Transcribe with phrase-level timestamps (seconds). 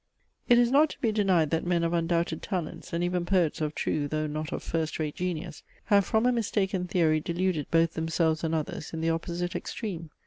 [0.49, 3.75] It is not to be denied that men of undoubted talents, and even poets of
[3.75, 8.43] true, though not of first rate, genius, have from a mistaken theory deluded both themselves
[8.43, 10.09] and others in the opposite extreme.